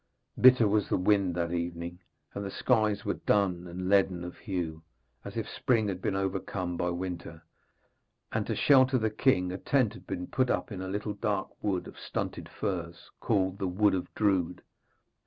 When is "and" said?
2.33-2.43, 3.67-3.87, 8.31-8.47